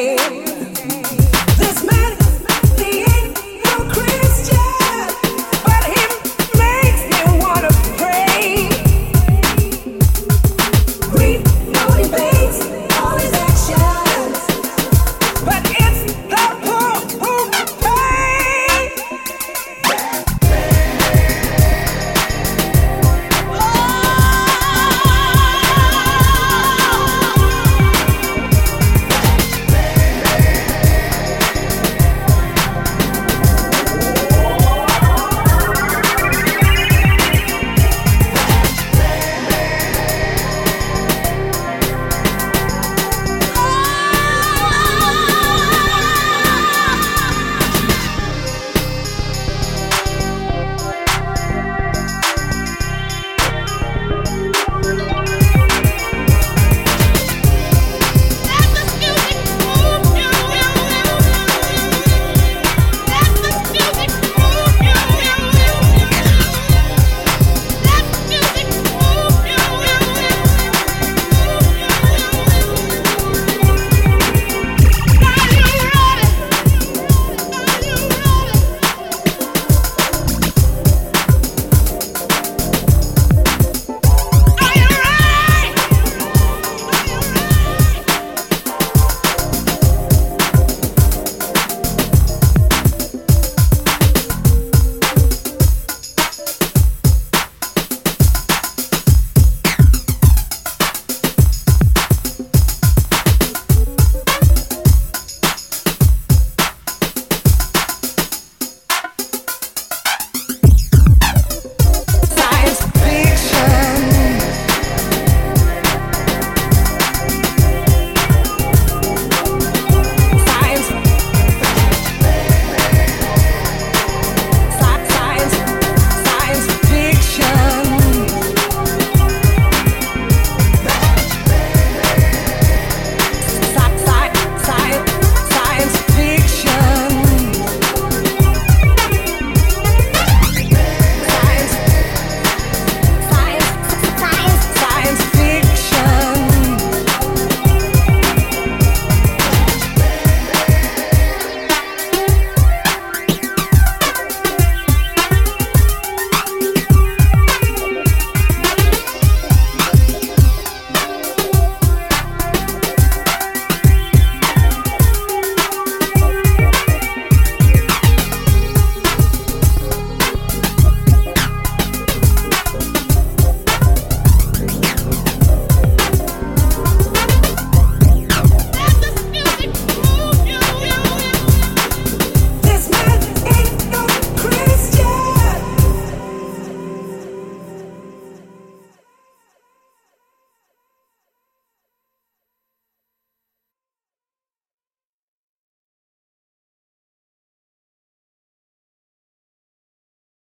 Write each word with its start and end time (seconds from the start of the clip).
dance. 0.00 0.49